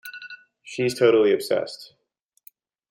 She's 0.63 0.97
totally 0.97 1.31
obsessed. 1.31 1.93